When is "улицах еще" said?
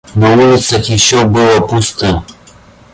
0.33-1.25